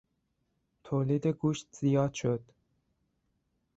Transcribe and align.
تولید 0.83 1.27
گوشت 1.27 1.67
زیاد 1.71 2.13
شد. 2.13 2.41